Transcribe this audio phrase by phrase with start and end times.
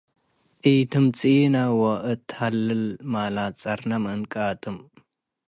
[0.71, 4.77] ኢትምጽኢነ ዎ እት-ህላል። ማላት ጸርነ ሚ እንቃጥም